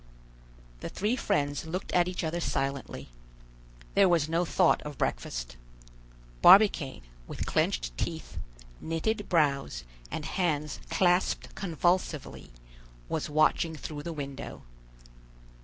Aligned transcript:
The 0.79 0.89
three 0.89 1.15
friends 1.15 1.67
looked 1.67 1.91
at 1.91 2.07
each 2.07 2.23
other 2.23 2.39
silently. 2.39 3.09
There 3.93 4.09
was 4.09 4.27
no 4.27 4.45
thought 4.45 4.81
of 4.81 4.97
breakfast. 4.97 5.57
Barbicane, 6.41 7.03
with 7.27 7.45
clenched 7.45 7.95
teeth, 7.99 8.39
knitted 8.79 9.29
brows, 9.29 9.83
and 10.09 10.25
hands 10.25 10.79
clasped 10.89 11.53
convulsively, 11.53 12.49
was 13.09 13.29
watching 13.29 13.75
through 13.75 14.01
the 14.01 14.11
window. 14.11 14.63